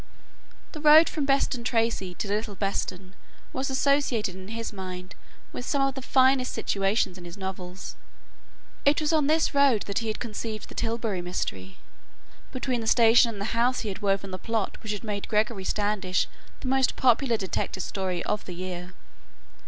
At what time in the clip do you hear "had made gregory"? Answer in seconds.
14.91-15.65